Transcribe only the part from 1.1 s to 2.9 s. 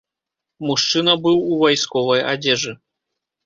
быў у вайсковай адзежы.